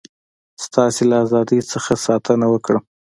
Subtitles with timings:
[0.63, 2.83] ستاسي له ازادی څخه ساتنه وکړم.